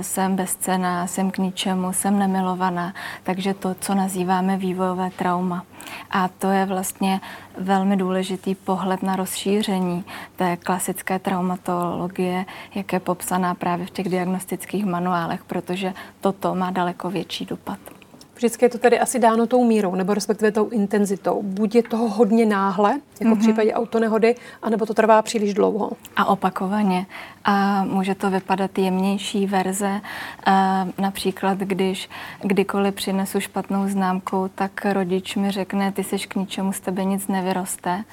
jsem 0.00 0.36
bezcená, 0.36 1.06
jsem 1.06 1.30
k 1.30 1.38
ničemu, 1.38 1.92
jsem 1.92 2.18
nemilovaná. 2.18 2.94
Takže 3.22 3.54
to, 3.54 3.74
co 3.74 3.94
nazýváme 3.94 4.56
vývojové 4.56 5.10
trauma. 5.10 5.64
A 6.10 6.28
to 6.28 6.50
je 6.50 6.66
vlastně 6.66 7.20
velmi 7.58 7.96
důležitý 7.96 8.54
pohled 8.54 9.02
na 9.02 9.16
rozšíření 9.16 10.04
té 10.36 10.56
klasické 10.56 11.18
traumatologie, 11.18 12.44
jak 12.74 12.92
je 12.92 13.00
popsaná 13.00 13.54
právě 13.54 13.86
v 13.86 13.90
těch 13.90 14.08
diagnostických 14.08 14.86
manuálech, 14.86 15.44
protože 15.44 15.94
toto 16.20 16.54
má 16.54 16.70
daleko 16.70 17.10
větší 17.10 17.44
dopad. 17.44 17.95
Vždycky 18.36 18.64
je 18.64 18.68
to 18.68 18.78
tedy 18.78 19.00
asi 19.00 19.18
dáno 19.18 19.46
tou 19.46 19.64
mírou, 19.64 19.94
nebo 19.94 20.14
respektive 20.14 20.52
tou 20.52 20.68
intenzitou. 20.68 21.42
Buď 21.42 21.74
je 21.74 21.82
toho 21.82 22.08
hodně 22.08 22.46
náhle, 22.46 22.90
jako 22.90 23.00
mm-hmm. 23.00 23.26
v 23.26 23.28
mhm. 23.28 23.40
případě 23.40 23.74
autonehody, 23.74 24.34
anebo 24.62 24.86
to 24.86 24.94
trvá 24.94 25.22
příliš 25.22 25.54
dlouho. 25.54 25.90
A 26.16 26.24
opakovaně. 26.24 27.06
A 27.44 27.84
může 27.84 28.14
to 28.14 28.30
vypadat 28.30 28.78
jemnější 28.78 29.46
verze. 29.46 30.00
A 30.46 30.86
například, 30.98 31.58
když 31.58 32.10
kdykoliv 32.40 32.94
přinesu 32.94 33.40
špatnou 33.40 33.88
známku, 33.88 34.50
tak 34.54 34.86
rodič 34.92 35.36
mi 35.36 35.50
řekne, 35.50 35.92
ty 35.92 36.04
jsi 36.04 36.18
k 36.18 36.34
ničemu, 36.34 36.72
z 36.72 36.80
tebe 36.80 37.04
nic 37.04 37.28
nevyroste. 37.28 38.04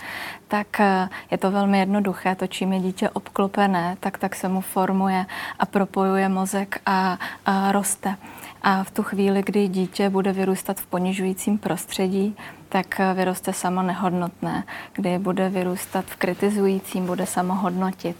Tak 0.48 0.80
e, 0.80 1.10
je 1.32 1.38
to 1.38 1.52
velmi 1.52 1.80
jednoduché. 1.80 2.36
To, 2.36 2.48
čím 2.48 2.74
je 2.74 2.80
dítě 2.80 3.10
obklopené, 3.10 3.98
tak 4.00 4.18
tak 4.18 4.36
se 4.36 4.50
mu 4.50 4.62
formuje 4.62 5.26
a 5.60 5.66
propojuje 5.66 6.30
mozek 6.30 6.82
a, 6.86 7.20
a 7.46 7.72
roste. 7.72 8.16
A 8.64 8.84
v 8.84 8.92
tu 8.92 9.04
chvíli, 9.04 9.44
kdy 9.46 9.68
dítě 9.68 10.10
bude 10.10 10.34
vyrůstat 10.34 10.80
v 10.80 10.86
ponižujícím 10.86 11.58
prostředí, 11.58 12.36
tak 12.70 13.02
vyroste 13.14 13.54
samo 13.54 13.82
nehodnotné, 13.82 14.64
kdy 14.94 15.20
bude 15.20 15.50
vyrůstat 15.50 16.06
v 16.06 16.16
kritizujícím, 16.16 17.06
bude 17.06 17.26
samohodnotit. 17.26 18.18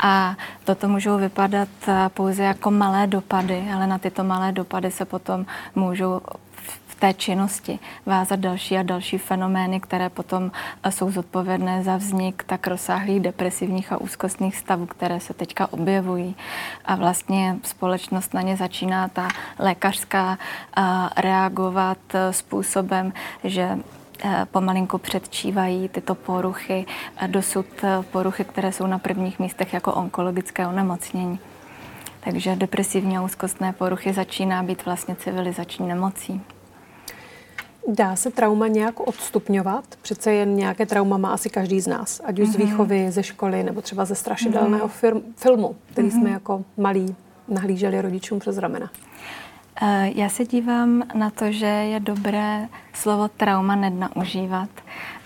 A 0.00 0.36
toto 0.64 0.88
můžou 0.88 1.18
vypadat 1.18 1.68
pouze 2.08 2.42
jako 2.42 2.70
malé 2.70 3.06
dopady, 3.06 3.64
ale 3.74 3.86
na 3.86 3.98
tyto 3.98 4.24
malé 4.24 4.52
dopady 4.52 4.90
se 4.90 5.04
potom 5.04 5.46
můžou 5.74 6.20
té 6.94 7.14
činnosti 7.14 7.78
vázat 8.06 8.40
další 8.40 8.76
a 8.76 8.82
další 8.82 9.18
fenomény, 9.18 9.80
které 9.80 10.08
potom 10.08 10.50
eh, 10.82 10.92
jsou 10.92 11.10
zodpovědné 11.10 11.82
za 11.82 11.96
vznik 11.96 12.44
tak 12.46 12.66
rozsáhlých 12.66 13.20
depresivních 13.20 13.92
a 13.92 14.00
úzkostných 14.00 14.56
stavů, 14.56 14.86
které 14.86 15.20
se 15.20 15.34
teďka 15.34 15.72
objevují. 15.72 16.36
A 16.84 16.96
vlastně 16.96 17.56
společnost 17.62 18.34
na 18.34 18.42
ně 18.42 18.56
začíná 18.56 19.08
ta 19.08 19.28
lékařská 19.58 20.38
eh, 20.38 20.82
reagovat 21.16 21.98
eh, 22.14 22.32
způsobem, 22.32 23.12
že 23.44 23.78
pomalinku 24.50 24.98
předčívají 24.98 25.88
tyto 25.88 26.14
poruchy, 26.14 26.86
dosud 27.26 27.66
poruchy, 28.12 28.44
které 28.44 28.72
jsou 28.72 28.86
na 28.86 28.98
prvních 28.98 29.38
místech 29.38 29.74
jako 29.74 29.92
onkologické 29.92 30.66
onemocnění. 30.66 31.38
Takže 32.20 32.56
depresivní 32.56 33.18
a 33.18 33.22
úzkostné 33.22 33.72
poruchy 33.72 34.12
začíná 34.12 34.62
být 34.62 34.84
vlastně 34.84 35.16
civilizační 35.16 35.88
nemocí. 35.88 36.40
Dá 37.88 38.16
se 38.16 38.30
trauma 38.30 38.68
nějak 38.68 39.00
odstupňovat? 39.00 39.84
Přece 40.02 40.32
jen 40.32 40.56
nějaké 40.56 40.86
trauma 40.86 41.18
má 41.18 41.32
asi 41.32 41.50
každý 41.50 41.80
z 41.80 41.86
nás, 41.86 42.20
ať 42.24 42.38
už 42.38 42.48
mm-hmm. 42.48 42.52
z 42.52 42.56
mhm. 42.56 42.66
výchovy, 42.66 43.10
ze 43.10 43.22
školy 43.22 43.62
nebo 43.62 43.80
třeba 43.80 44.04
ze 44.04 44.14
strašidelného 44.14 44.86
mm-hmm. 44.86 44.90
firm, 44.90 45.22
filmu, 45.36 45.76
který 45.92 46.08
mm-hmm. 46.08 46.20
jsme 46.20 46.30
jako 46.30 46.64
malí 46.76 47.16
nahlíželi 47.48 48.00
rodičům 48.00 48.38
přes 48.38 48.58
ramena. 48.58 48.90
Eh, 49.82 50.10
já 50.14 50.28
se 50.28 50.44
dívám 50.44 51.02
na 51.14 51.30
to, 51.30 51.52
že 51.52 51.66
je 51.66 52.00
dobré 52.00 52.68
slovo 52.92 53.28
trauma 53.28 53.76
nenaužívat 53.76 54.68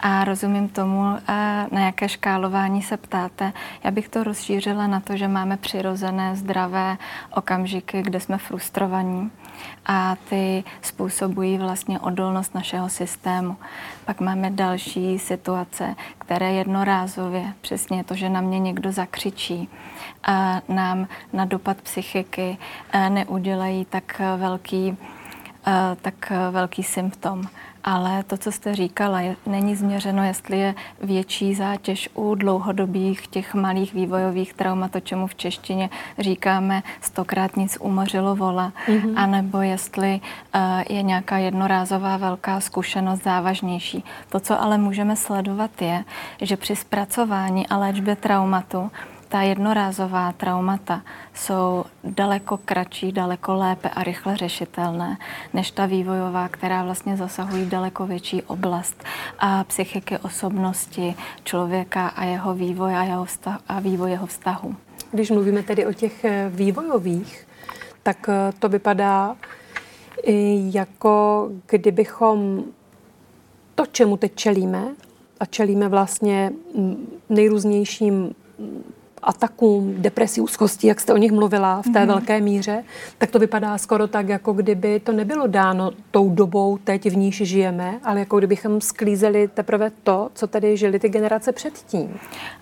a 0.00 0.24
rozumím 0.24 0.68
tomu, 0.68 1.04
eh, 1.16 1.66
na 1.70 1.80
jaké 1.80 2.08
škálování 2.08 2.82
se 2.82 2.96
ptáte. 2.96 3.52
Já 3.84 3.90
bych 3.90 4.08
to 4.08 4.24
rozšířila 4.24 4.86
na 4.86 5.00
to, 5.00 5.16
že 5.16 5.28
máme 5.28 5.56
přirozené, 5.56 6.36
zdravé 6.36 6.96
okamžiky, 7.34 8.02
kde 8.02 8.20
jsme 8.20 8.38
frustrovaní 8.38 9.30
a 9.86 10.16
ty 10.28 10.64
způsobují 10.82 11.58
vlastně 11.58 12.00
odolnost 12.00 12.54
našeho 12.54 12.88
systému. 12.88 13.56
Pak 14.04 14.20
máme 14.20 14.50
další 14.50 15.18
situace, 15.18 15.94
které 16.18 16.52
jednorázově, 16.52 17.52
přesně 17.60 18.04
to, 18.04 18.14
že 18.14 18.28
na 18.28 18.40
mě 18.40 18.58
někdo 18.58 18.92
zakřičí, 18.92 19.68
a 20.22 20.62
nám 20.68 21.08
na 21.32 21.44
dopad 21.44 21.76
psychiky 21.80 22.58
eh, 22.92 23.10
neudělají 23.10 23.84
tak 23.84 24.20
velký, 24.36 24.96
eh, 25.66 25.96
tak 26.02 26.32
velký 26.50 26.82
symptom 26.82 27.48
ale 27.84 28.22
to, 28.22 28.36
co 28.36 28.52
jste 28.52 28.74
říkala, 28.74 29.20
je, 29.20 29.36
není 29.46 29.76
změřeno, 29.76 30.24
jestli 30.24 30.58
je 30.58 30.74
větší 31.02 31.54
zátěž 31.54 32.08
u 32.14 32.34
dlouhodobých 32.34 33.26
těch 33.26 33.54
malých 33.54 33.94
vývojových 33.94 34.54
traumat, 34.54 34.90
to, 34.90 35.00
čemu 35.00 35.26
v 35.26 35.34
češtině 35.34 35.90
říkáme 36.18 36.82
stokrát 37.00 37.56
nic 37.56 37.78
umořilo 37.80 38.36
vola, 38.36 38.72
mm-hmm. 38.86 39.12
anebo 39.16 39.58
jestli 39.58 40.20
uh, 40.54 40.60
je 40.96 41.02
nějaká 41.02 41.38
jednorázová 41.38 42.16
velká 42.16 42.60
zkušenost 42.60 43.22
závažnější. 43.22 44.04
To, 44.28 44.40
co 44.40 44.62
ale 44.62 44.78
můžeme 44.78 45.16
sledovat, 45.16 45.82
je, 45.82 46.04
že 46.40 46.56
při 46.56 46.76
zpracování 46.76 47.66
a 47.66 47.76
léčbě 47.76 48.16
traumatu 48.16 48.90
ta 49.28 49.42
jednorázová 49.42 50.32
traumata 50.32 51.02
jsou 51.34 51.84
daleko 52.04 52.56
kratší, 52.56 53.12
daleko 53.12 53.54
lépe 53.54 53.88
a 53.88 54.02
rychle 54.02 54.36
řešitelné, 54.36 55.16
než 55.54 55.70
ta 55.70 55.86
vývojová, 55.86 56.48
která 56.48 56.84
vlastně 56.84 57.16
zasahují 57.16 57.66
daleko 57.66 58.06
větší 58.06 58.42
oblast 58.42 59.04
a 59.38 59.64
psychiky 59.64 60.18
osobnosti 60.18 61.14
člověka 61.44 62.08
a 62.08 62.24
jeho 62.24 62.54
vývoj 62.54 62.96
a, 62.96 63.02
jeho 63.02 63.24
vztah, 63.24 63.60
a 63.68 63.80
vývoj 63.80 64.10
jeho 64.10 64.26
vztahu. 64.26 64.74
Když 65.10 65.30
mluvíme 65.30 65.62
tedy 65.62 65.86
o 65.86 65.92
těch 65.92 66.24
eh, 66.24 66.50
vývojových, 66.54 67.46
tak 68.02 68.28
eh, 68.28 68.52
to 68.58 68.68
vypadá 68.68 69.36
jako 70.72 71.48
kdybychom 71.66 72.64
to, 73.74 73.86
čemu 73.86 74.16
teď 74.16 74.34
čelíme, 74.34 74.88
a 75.40 75.46
čelíme 75.46 75.88
vlastně 75.88 76.52
nejrůznějším 77.28 78.34
atakům, 79.22 79.94
depresí, 79.98 80.40
úzkosti, 80.40 80.86
jak 80.86 81.00
jste 81.00 81.12
o 81.12 81.16
nich 81.16 81.32
mluvila 81.32 81.82
v 81.82 81.84
té 81.84 81.90
mm-hmm. 81.90 82.06
velké 82.06 82.40
míře, 82.40 82.84
tak 83.18 83.30
to 83.30 83.38
vypadá 83.38 83.78
skoro 83.78 84.06
tak, 84.06 84.28
jako 84.28 84.52
kdyby 84.52 85.00
to 85.00 85.12
nebylo 85.12 85.46
dáno 85.46 85.90
tou 86.10 86.30
dobou 86.30 86.78
teď, 86.84 87.10
v 87.10 87.16
níž 87.16 87.36
žijeme, 87.36 88.00
ale 88.04 88.20
jako 88.20 88.38
kdybychom 88.38 88.80
sklízeli 88.80 89.48
teprve 89.48 89.90
to, 90.02 90.30
co 90.34 90.46
tady 90.46 90.76
žili 90.76 90.98
ty 90.98 91.08
generace 91.08 91.52
předtím. 91.52 92.16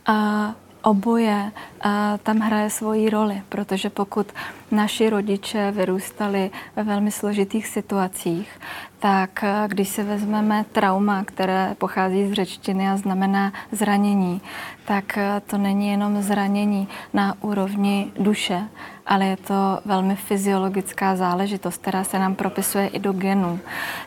A 0.07 0.55
oboje 0.83 1.53
a 1.81 2.19
tam 2.19 2.39
hraje 2.39 2.71
svoji 2.71 3.11
roli, 3.11 3.43
protože 3.49 3.91
pokud 3.91 4.27
naši 4.71 5.11
rodiče 5.11 5.71
vyrůstali 5.71 6.51
ve 6.77 6.83
velmi 6.83 7.11
složitých 7.11 7.67
situacích, 7.67 8.61
tak 8.99 9.45
když 9.67 9.89
si 9.89 10.03
vezmeme 10.03 10.65
trauma, 10.73 11.25
které 11.25 11.75
pochází 11.79 12.29
z 12.29 12.33
řečtiny 12.33 12.89
a 12.89 12.97
znamená 12.97 13.53
zranění, 13.73 14.41
tak 14.85 15.19
to 15.47 15.59
není 15.59 15.89
jenom 15.89 16.23
zranění 16.23 16.89
na 17.15 17.35
úrovni 17.41 18.13
duše, 18.19 18.69
ale 19.07 19.27
je 19.27 19.37
to 19.37 19.81
velmi 19.85 20.17
fyziologická 20.17 21.17
záležitost, 21.17 21.81
která 21.81 22.05
se 22.05 22.19
nám 22.19 22.35
propisuje 22.35 22.87
i 22.87 22.99
do 22.99 23.13
genů. 23.13 23.59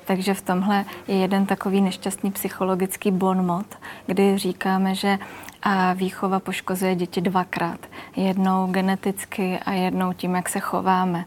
Takže 0.06 0.34
v 0.34 0.42
tomhle 0.42 0.86
je 1.08 1.16
jeden 1.16 1.46
takový 1.46 1.82
nešťastný 1.82 2.32
psychologický 2.32 3.12
bonmot, 3.12 3.66
kdy 4.06 4.38
říkáme, 4.38 4.96
že 4.96 5.20
a 5.64 5.94
výchova 5.94 6.40
poškozuje 6.40 6.96
děti 6.96 7.22
dvakrát. 7.22 7.80
Jednou 8.16 8.68
geneticky 8.68 9.60
a 9.66 9.72
jednou 9.72 10.14
tím, 10.14 10.36
jak 10.36 10.49
se 10.50 10.60
chováme. 10.60 11.26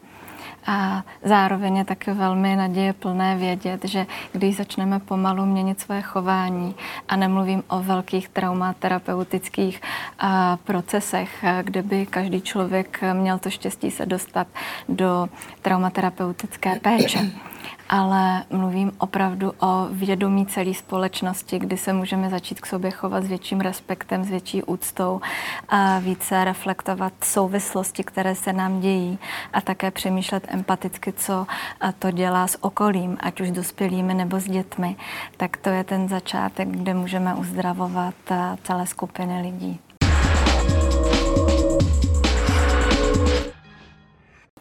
A 0.66 1.02
zároveň 1.24 1.76
je 1.76 1.84
také 1.84 2.14
velmi 2.14 2.56
naděje 2.56 2.92
plné 2.92 3.36
vědět, 3.36 3.84
že 3.84 4.06
když 4.32 4.56
začneme 4.56 4.98
pomalu 4.98 5.46
měnit 5.46 5.80
své 5.80 6.02
chování, 6.02 6.74
a 7.08 7.16
nemluvím 7.16 7.62
o 7.68 7.82
velkých 7.82 8.28
traumaterapeutických 8.28 9.80
procesech, 10.64 11.44
kde 11.62 11.82
by 11.82 12.06
každý 12.06 12.40
člověk 12.40 13.00
měl 13.12 13.38
to 13.38 13.50
štěstí 13.50 13.90
se 13.90 14.06
dostat 14.06 14.46
do 14.88 15.28
traumaterapeutické 15.62 16.80
péče, 16.80 17.30
ale 17.92 18.44
mluvím 18.50 18.92
opravdu 18.98 19.52
o 19.60 19.86
vědomí 19.90 20.46
celé 20.46 20.74
společnosti, 20.74 21.58
kdy 21.58 21.76
se 21.76 21.92
můžeme 21.92 22.30
začít 22.30 22.60
k 22.60 22.66
sobě 22.66 22.90
chovat 22.90 23.24
s 23.24 23.28
větším 23.28 23.60
respektem, 23.60 24.24
s 24.24 24.28
větší 24.28 24.62
úctou 24.62 25.20
a 25.68 25.98
více 25.98 26.44
reflektovat 26.44 27.12
souvislosti, 27.24 28.04
které 28.04 28.34
se 28.34 28.52
nám 28.52 28.80
dějí 28.80 29.18
a 29.52 29.60
také 29.60 29.90
přemýšlet 29.90 30.44
empaticky, 30.48 31.12
co 31.12 31.46
to 31.98 32.10
dělá 32.10 32.46
s 32.46 32.64
okolím, 32.64 33.16
ať 33.20 33.40
už 33.40 33.50
dospělými 33.50 34.14
nebo 34.14 34.40
s 34.40 34.44
dětmi. 34.44 34.96
Tak 35.36 35.56
to 35.56 35.68
je 35.68 35.84
ten 35.84 36.08
začátek, 36.08 36.68
kde 36.68 36.94
můžeme 36.94 37.34
uzdravovat 37.34 38.14
celé 38.62 38.86
skupiny 38.86 39.42
lidí. 39.42 39.80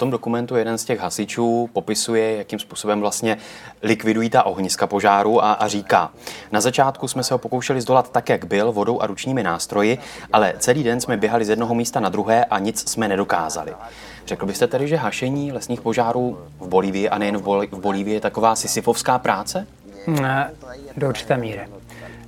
Tom 0.02 0.12
dokumentu 0.12 0.56
jeden 0.56 0.78
z 0.78 0.86
těch 0.86 1.00
hasičů 1.00 1.70
popisuje, 1.74 2.38
jakým 2.38 2.60
způsobem 2.60 3.00
vlastně 3.00 3.38
likvidují 3.82 4.30
ta 4.30 4.44
ohniska 4.44 4.88
požáru 4.88 5.44
a, 5.44 5.54
a 5.54 5.68
říká, 5.68 6.12
na 6.52 6.62
začátku 6.62 7.08
jsme 7.08 7.24
se 7.24 7.34
ho 7.34 7.38
pokoušeli 7.38 7.82
zdolat 7.82 8.12
tak, 8.12 8.30
jak 8.30 8.46
byl, 8.46 8.72
vodou 8.72 9.02
a 9.02 9.08
ručními 9.08 9.44
nástroji, 9.44 9.98
ale 10.34 10.54
celý 10.60 10.84
den 10.84 11.02
jsme 11.02 11.18
běhali 11.18 11.46
z 11.46 11.50
jednoho 11.50 11.76
místa 11.76 12.00
na 12.00 12.10
druhé 12.10 12.46
a 12.46 12.60
nic 12.60 12.90
jsme 12.90 13.08
nedokázali. 13.08 13.74
Řekl 14.26 14.46
byste 14.46 14.68
tedy, 14.68 14.88
že 14.88 14.96
hašení 14.96 15.52
lesních 15.52 15.82
požárů 15.82 16.38
v 16.60 16.68
Bolívii 16.68 17.10
a 17.10 17.18
nejen 17.18 17.38
v, 17.38 17.44
Bol- 17.44 17.68
v 17.72 17.80
Bolívii 17.80 18.14
je 18.14 18.22
taková 18.22 18.56
sisyfovská 18.56 19.20
práce? 19.20 19.68
Do 20.98 21.10
určité 21.10 21.38
míry. 21.38 21.62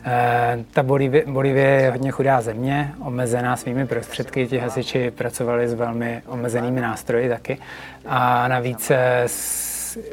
Eh, 0.06 0.66
ta 0.74 0.84
Bolívie, 0.84 1.24
Bolívie 1.28 1.68
je 1.68 1.92
hodně 1.92 2.12
chudá 2.12 2.42
země, 2.42 2.94
omezená 3.00 3.58
svými 3.58 3.88
prostředky. 3.88 4.48
Ti 4.48 4.58
hasiči 4.58 5.12
pracovali 5.12 5.68
s 5.68 5.74
velmi 5.74 6.22
omezenými 6.28 6.82
nástroji 6.82 7.30
taky. 7.30 7.58
A 8.06 8.48
navíc 8.48 8.92
eh, 8.92 9.26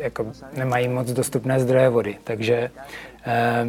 jako, 0.03 0.27
nemají 0.57 0.89
moc 0.89 1.11
dostupné 1.11 1.61
zdroje 1.61 1.89
vody. 1.89 2.17
Takže 2.25 2.71
eh, 3.27 3.65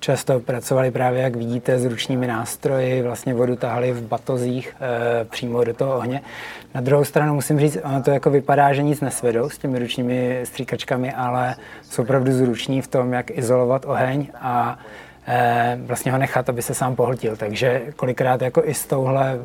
často 0.00 0.40
pracovali 0.40 0.90
právě, 0.90 1.22
jak 1.22 1.36
vidíte, 1.36 1.78
s 1.78 1.84
ručními 1.84 2.26
nástroji, 2.26 3.02
vlastně 3.02 3.34
vodu 3.34 3.56
tahali 3.56 3.92
v 3.92 4.02
batozích 4.02 4.76
e, 4.80 5.24
přímo 5.24 5.64
do 5.64 5.74
toho 5.74 5.96
ohně. 5.96 6.20
Na 6.74 6.80
druhou 6.80 7.04
stranu 7.04 7.34
musím 7.34 7.60
říct, 7.60 7.78
ono 7.84 8.02
to 8.02 8.10
jako 8.10 8.30
vypadá, 8.30 8.72
že 8.72 8.82
nic 8.82 9.00
nesvedou 9.00 9.50
s 9.50 9.58
těmi 9.58 9.78
ručními 9.78 10.40
stříkačkami, 10.44 11.12
ale 11.12 11.54
jsou 11.82 12.02
opravdu 12.02 12.32
zruční 12.32 12.82
v 12.82 12.88
tom, 12.88 13.12
jak 13.12 13.30
izolovat 13.30 13.84
oheň 13.84 14.26
a 14.34 14.78
Eh, 15.30 15.78
vlastně 15.86 16.12
ho 16.12 16.18
nechat, 16.18 16.48
aby 16.48 16.62
se 16.62 16.74
sám 16.74 16.96
pohltil. 16.96 17.36
Takže 17.36 17.82
kolikrát 17.96 18.42
jako 18.42 18.64
i 18.64 18.74
s 18.74 18.86
touhle 18.86 19.38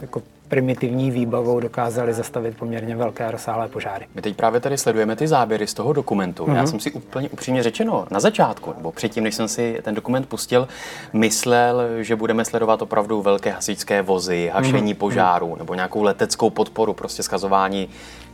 jako 0.00 0.22
primitivní 0.48 1.10
výbavou 1.10 1.60
dokázali 1.60 2.14
zastavit 2.14 2.56
poměrně 2.56 2.96
velké 2.96 3.24
a 3.26 3.30
rozsáhlé 3.30 3.68
požáry. 3.68 4.06
My 4.14 4.22
teď 4.22 4.36
právě 4.36 4.60
tady 4.60 4.78
sledujeme 4.78 5.16
ty 5.16 5.28
záběry 5.28 5.66
z 5.66 5.74
toho 5.74 5.92
dokumentu. 5.92 6.44
Mm-hmm. 6.44 6.54
Já 6.54 6.62
mhm. 6.62 6.66
jsem 6.66 6.80
si 6.80 6.92
úplně 6.92 7.28
upřímně 7.28 7.62
řečeno 7.62 8.06
na 8.10 8.20
začátku, 8.20 8.72
nebo 8.76 8.92
předtím, 8.92 9.24
než 9.24 9.34
jsem 9.34 9.48
si 9.48 9.80
ten 9.82 9.94
dokument 9.94 10.28
pustil, 10.28 10.68
myslel, 11.12 11.82
že 12.00 12.16
budeme 12.16 12.44
sledovat 12.44 12.82
opravdu 12.82 13.22
velké 13.22 13.50
hasičské 13.50 14.02
vozy, 14.02 14.50
hašení 14.54 14.94
mm-hmm. 14.94 14.98
požáru 14.98 15.56
nebo 15.58 15.74
nějakou 15.74 16.02
leteckou 16.02 16.50
podporu, 16.50 16.94
prostě 16.94 17.22
skazování 17.22 17.88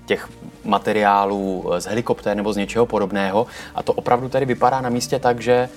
těch 0.06 0.28
materiálů 0.64 1.70
z 1.78 1.86
helikoptér 1.86 2.36
nebo 2.36 2.52
z 2.52 2.56
něčeho 2.56 2.86
podobného. 2.86 3.46
A 3.74 3.82
to 3.82 3.92
opravdu 3.92 4.28
tady 4.28 4.46
vypadá 4.46 4.80
na 4.80 4.88
místě 4.88 5.18
tak, 5.18 5.40
že 5.40 5.68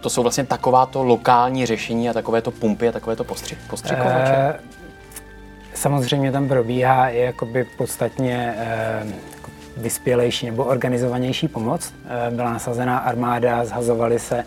to 0.00 0.10
jsou 0.10 0.22
vlastně 0.22 0.44
takováto 0.46 1.04
lokální 1.04 1.66
řešení 1.66 2.10
a 2.10 2.12
takovéto 2.12 2.50
pumpy 2.50 2.88
a 2.88 2.92
takovéto 2.92 3.24
postři- 3.24 3.56
postřikovače? 3.70 4.32
E, 4.32 4.58
samozřejmě 5.82 6.32
tam 6.32 6.48
probíhá 6.48 7.08
i 7.08 7.18
jakoby 7.18 7.64
podstatně 7.64 8.54
e, 8.58 9.06
vyspělejší 9.76 10.46
nebo 10.46 10.64
organizovanější 10.64 11.48
pomoc. 11.48 11.94
E, 12.28 12.30
byla 12.30 12.52
nasazená 12.52 12.98
armáda, 12.98 13.64
zhazovaly 13.64 14.18
se 14.18 14.38
e, 14.38 14.44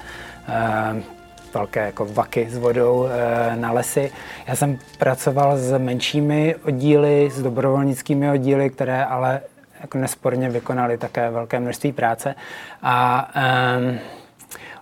velké 1.54 1.86
jako 1.86 2.06
vaky 2.06 2.48
s 2.50 2.58
vodou 2.58 3.08
na 3.56 3.72
lesy. 3.72 4.12
Já 4.48 4.56
jsem 4.56 4.78
pracoval 5.00 5.58
s 5.58 5.78
menšími 5.78 6.56
oddíly, 6.66 7.30
s 7.34 7.42
dobrovolnickými 7.42 8.32
oddíly, 8.32 8.70
které 8.70 9.06
ale 9.06 9.42
jako 9.82 9.98
nesporně 9.98 10.50
vykonali 10.50 10.98
také 10.98 11.30
velké 11.30 11.60
množství 11.60 11.92
práce. 11.92 12.36
A 12.84 13.30
e, 13.36 14.00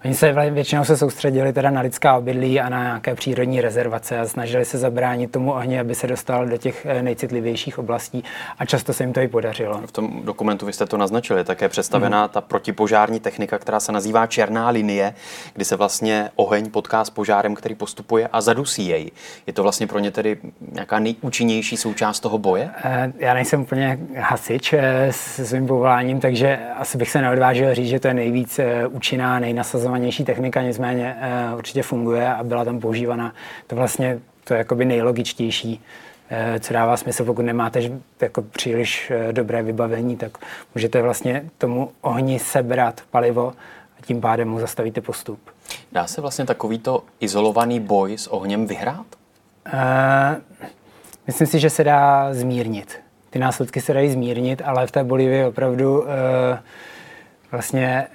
Oni 0.06 0.14
se 0.14 0.34
většinou 0.50 0.86
se 0.86 0.98
soustředili 0.98 1.54
teda 1.54 1.70
na 1.70 1.82
lidská 1.82 2.18
obydlí 2.18 2.60
a 2.60 2.70
na 2.70 2.84
nějaké 2.84 3.16
přírodní 3.16 3.62
rezervace 3.62 4.20
a 4.20 4.28
snažili 4.28 4.66
se 4.66 4.78
zabránit 4.78 5.32
tomu 5.32 5.54
ohni, 5.54 5.80
aby 5.80 5.96
se 5.96 6.08
dostal 6.08 6.48
do 6.48 6.58
těch 6.58 6.86
eh, 6.86 7.04
nejcitlivějších 7.04 7.80
oblastí 7.80 8.24
a 8.60 8.66
často 8.66 8.94
se 8.94 9.04
jim 9.04 9.14
to 9.14 9.20
i 9.20 9.28
podařilo. 9.28 9.82
V 9.86 9.92
tom 9.92 10.22
dokumentu 10.24 10.66
vy 10.66 10.74
jste 10.74 10.86
to 10.86 10.98
naznačili, 10.98 11.44
také 11.44 11.70
představená 11.70 12.24
mm. 12.24 12.30
ta 12.30 12.42
protipožární 12.42 13.20
technika, 13.20 13.58
která 13.58 13.80
se 13.80 13.92
nazývá 13.92 14.28
černá 14.28 14.70
linie, 14.70 15.14
kdy 15.54 15.66
se 15.66 15.76
vlastně 15.76 16.30
oheň 16.36 16.72
potká 16.72 17.06
s 17.06 17.10
požárem, 17.10 17.56
který 17.56 17.76
postupuje 17.76 18.28
a 18.28 18.42
zadusí 18.42 18.88
jej. 18.88 19.12
Je 19.48 19.54
to 19.54 19.64
vlastně 19.64 19.88
pro 19.88 20.00
ně 20.00 20.12
tedy 20.12 20.38
nějaká 20.72 21.00
nejúčinnější 21.00 21.78
součást 21.78 22.20
toho 22.20 22.38
boje? 22.38 22.70
Eh, 22.84 23.14
já 23.18 23.34
nejsem 23.34 23.62
úplně 23.62 24.00
hasič 24.18 24.74
eh, 24.74 25.08
se 25.12 25.46
svým 25.46 25.68
povoláním, 25.68 26.20
takže 26.20 26.60
asi 26.76 26.98
bych 26.98 27.12
se 27.12 27.22
neodvážil 27.22 27.76
říct, 27.76 27.90
že 27.90 28.00
to 28.00 28.08
je 28.08 28.14
nejvíc 28.14 28.60
účinná, 28.90 29.40
nejnasazovaná 29.40 29.93
komplikovanější 29.94 30.24
technika, 30.24 30.62
nicméně 30.62 31.16
uh, 31.52 31.58
určitě 31.58 31.84
funguje 31.84 32.34
a 32.34 32.44
byla 32.44 32.66
tam 32.66 32.80
používána. 32.80 33.34
To 33.68 33.76
vlastně 33.76 34.20
to 34.44 34.54
je 34.54 34.58
jakoby 34.58 34.86
nejlogičtější, 34.86 35.82
uh, 36.32 36.60
co 36.60 36.74
dává 36.74 36.98
smysl, 36.98 37.26
pokud 37.26 37.42
nemáte 37.42 37.82
jako 38.22 38.42
příliš 38.42 39.12
uh, 39.12 39.34
dobré 39.34 39.64
vybavení, 39.64 40.18
tak 40.18 40.38
můžete 40.76 41.02
vlastně 41.02 41.46
tomu 41.58 41.92
ohni 42.02 42.40
sebrat 42.40 43.02
palivo 43.12 43.54
a 44.00 44.06
tím 44.06 44.22
pádem 44.22 44.50
mu 44.50 44.60
zastavíte 44.60 45.02
postup. 45.02 45.40
Dá 45.92 46.08
se 46.08 46.22
vlastně 46.22 46.46
takovýto 46.46 47.04
izolovaný 47.20 47.80
boj 47.80 48.18
s 48.18 48.28
ohněm 48.28 48.68
vyhrát? 48.68 49.06
Uh, 49.74 50.42
myslím 51.28 51.48
si, 51.48 51.60
že 51.60 51.70
se 51.70 51.84
dá 51.84 52.34
zmírnit. 52.34 53.00
Ty 53.30 53.40
následky 53.40 53.82
se 53.82 53.94
dají 53.94 54.10
zmírnit, 54.10 54.62
ale 54.66 54.88
v 54.88 54.92
té 54.92 55.04
Bolívii 55.04 55.46
opravdu 55.46 56.02
uh, 56.02 56.08
vlastně 57.52 58.08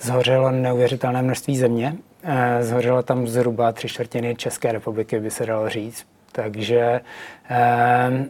zhořelo 0.00 0.50
neuvěřitelné 0.50 1.22
množství 1.22 1.56
země. 1.56 1.96
Eh, 2.22 2.64
zhořelo 2.64 3.02
tam 3.02 3.26
zhruba 3.26 3.72
tři 3.72 3.88
čtvrtiny 3.88 4.34
České 4.34 4.72
republiky, 4.72 5.20
by 5.20 5.30
se 5.30 5.46
dalo 5.46 5.68
říct. 5.68 6.06
Takže 6.32 7.00
eh, 7.50 8.28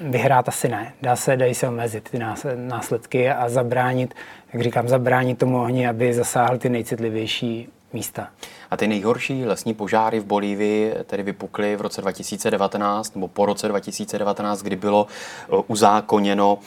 vyhrát 0.00 0.48
asi 0.48 0.68
ne. 0.68 0.92
Dá 1.02 1.16
se, 1.16 1.36
dají 1.36 1.54
se 1.54 1.68
omezit 1.68 2.08
ty 2.10 2.20
následky 2.54 3.30
a 3.30 3.48
zabránit, 3.48 4.14
jak 4.52 4.62
říkám, 4.62 4.88
zabránit 4.88 5.38
tomu 5.38 5.60
ohni, 5.60 5.88
aby 5.88 6.14
zasáhl 6.14 6.58
ty 6.58 6.68
nejcitlivější 6.68 7.68
místa. 7.92 8.28
A 8.70 8.76
ty 8.76 8.86
nejhorší 8.86 9.44
lesní 9.44 9.74
požáry 9.74 10.20
v 10.20 10.24
Bolívii 10.24 10.94
tedy 11.06 11.22
vypukly 11.22 11.76
v 11.76 11.80
roce 11.80 12.00
2019 12.00 13.14
nebo 13.14 13.28
po 13.28 13.46
roce 13.46 13.68
2019, 13.68 14.62
kdy 14.62 14.76
bylo 14.76 15.06
eh, 15.06 15.62
uzákoněno 15.66 16.58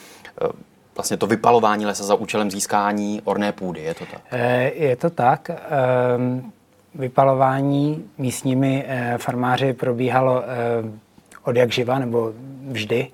vlastně 1.00 1.16
to 1.16 1.26
vypalování 1.26 1.86
lesa 1.86 2.04
za 2.04 2.14
účelem 2.14 2.50
získání 2.50 3.22
orné 3.24 3.52
půdy, 3.52 3.80
je 3.80 3.94
to 3.94 4.04
tak? 4.06 4.20
Eh, 4.30 4.70
je 4.74 4.96
to 4.96 5.10
tak. 5.10 5.50
Ehm, 5.50 6.52
vypalování 6.94 8.04
místními 8.18 8.84
eh, 8.88 9.14
farmáři 9.18 9.72
probíhalo 9.72 10.42
eh, 10.42 10.46
od 11.44 11.56
jak 11.56 11.72
živa, 11.72 11.98
nebo 11.98 12.32
vždy. 12.68 13.08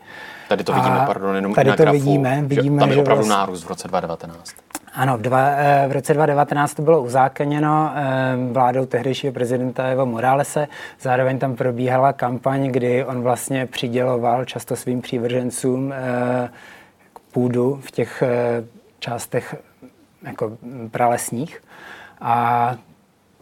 Tady 0.49 0.65
to 0.65 0.73
vidíme, 0.73 1.01
a 1.01 1.07
pardon, 1.07 1.37
jenom 1.37 1.55
tady 1.55 1.71
na 1.71 1.77
to 1.77 1.83
grafu, 1.83 1.99
vidíme, 1.99 2.43
vidíme, 2.43 2.75
že 2.75 2.81
tam 2.81 2.91
je 2.91 2.97
opravdu 2.97 3.25
že 3.25 3.31
nárůst 3.31 3.65
v 3.65 3.69
roce 3.69 3.89
2019. 3.89 4.55
Ano, 4.95 5.19
v, 5.19 5.21
dva, 5.21 5.51
v 5.89 5.93
roce 5.93 6.15
2019 6.15 6.75
to 6.75 6.83
bylo 6.83 7.03
uzákoněno 7.03 7.93
vládou 8.53 8.87
tehdejšího 8.87 9.33
prezidenta 9.33 9.85
Evo 9.85 10.07
Moralese. 10.07 10.69
Zároveň 11.01 11.39
tam 11.39 11.57
probíhala 11.57 12.13
kampaň, 12.13 12.69
kdy 12.69 13.05
on 13.05 13.23
vlastně 13.23 13.67
přiděloval 13.67 14.45
často 14.45 14.77
svým 14.77 15.01
přívržencům 15.01 15.95
půdu 17.37 17.81
v 17.83 17.91
těch 17.91 18.23
eh, 18.23 18.65
částech 18.99 19.55
jako 20.23 20.59
pralesních 20.91 21.63
a 22.21 22.77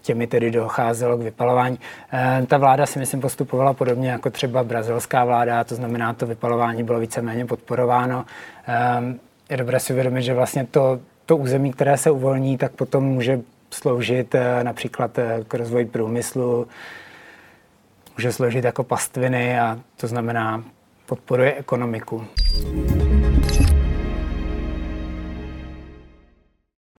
těmi 0.03 0.27
tedy 0.27 0.51
docházelo 0.51 1.17
k 1.17 1.23
vypalování. 1.23 1.79
Eh, 2.13 2.47
ta 2.47 2.59
vláda 2.59 2.87
si 2.87 2.99
myslím 2.99 3.21
postupovala 3.21 3.73
podobně 3.73 4.11
jako 4.11 4.31
třeba 4.31 4.65
brazilská 4.65 5.25
vláda, 5.25 5.65
to 5.65 5.75
znamená, 5.75 6.13
to 6.13 6.27
vypalování 6.27 6.83
bylo 6.83 7.01
víceméně 7.01 7.47
podporováno. 7.47 8.25
Eh, 8.69 9.15
je 9.51 9.57
dobré 9.57 9.81
si 9.81 9.93
uvědomit, 9.93 10.23
že 10.23 10.35
vlastně 10.35 10.67
to, 10.67 11.01
to 11.27 11.37
území, 11.37 11.73
které 11.73 11.97
se 11.97 12.11
uvolní, 12.11 12.59
tak 12.59 12.73
potom 12.73 13.05
může 13.05 13.41
sloužit 13.71 14.35
například 14.63 15.19
k 15.49 15.55
rozvoji 15.55 15.87
průmyslu, 15.87 16.67
může 18.19 18.33
sloužit 18.33 18.65
jako 18.65 18.85
pastviny 18.85 19.61
a 19.61 19.79
to 19.97 20.07
znamená 20.07 20.65
podporuje 21.07 21.55
ekonomiku. 21.55 22.27